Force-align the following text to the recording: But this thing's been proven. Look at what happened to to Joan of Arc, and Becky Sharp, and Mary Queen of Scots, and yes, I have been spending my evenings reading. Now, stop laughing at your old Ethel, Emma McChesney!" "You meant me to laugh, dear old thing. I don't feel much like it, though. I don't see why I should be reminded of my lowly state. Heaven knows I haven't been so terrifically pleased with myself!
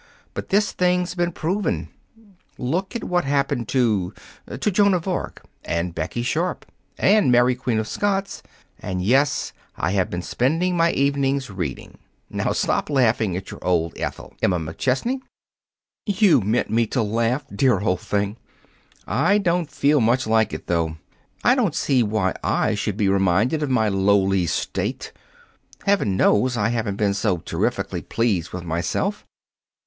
But 0.33 0.49
this 0.49 0.71
thing's 0.71 1.13
been 1.13 1.31
proven. 1.31 1.89
Look 2.57 2.95
at 2.95 3.03
what 3.03 3.23
happened 3.23 3.67
to 3.67 4.15
to 4.49 4.71
Joan 4.71 4.95
of 4.95 5.07
Arc, 5.07 5.43
and 5.63 5.93
Becky 5.93 6.23
Sharp, 6.23 6.65
and 6.97 7.31
Mary 7.31 7.53
Queen 7.53 7.77
of 7.77 7.87
Scots, 7.87 8.41
and 8.79 9.03
yes, 9.03 9.53
I 9.77 9.91
have 9.91 10.09
been 10.09 10.23
spending 10.23 10.75
my 10.75 10.91
evenings 10.93 11.51
reading. 11.51 11.99
Now, 12.31 12.51
stop 12.51 12.89
laughing 12.89 13.37
at 13.37 13.51
your 13.51 13.63
old 13.63 13.93
Ethel, 13.95 14.33
Emma 14.41 14.57
McChesney!" 14.57 15.21
"You 16.07 16.41
meant 16.41 16.71
me 16.71 16.87
to 16.87 17.03
laugh, 17.03 17.45
dear 17.55 17.79
old 17.81 17.99
thing. 18.01 18.37
I 19.05 19.37
don't 19.37 19.69
feel 19.69 20.01
much 20.01 20.25
like 20.25 20.51
it, 20.51 20.65
though. 20.65 20.97
I 21.43 21.53
don't 21.53 21.75
see 21.75 22.01
why 22.01 22.33
I 22.43 22.73
should 22.73 22.97
be 22.97 23.07
reminded 23.07 23.61
of 23.61 23.69
my 23.69 23.87
lowly 23.87 24.47
state. 24.47 25.11
Heaven 25.85 26.17
knows 26.17 26.57
I 26.57 26.69
haven't 26.69 26.95
been 26.95 27.13
so 27.13 27.37
terrifically 27.37 28.01
pleased 28.01 28.51
with 28.51 28.63
myself! 28.63 29.27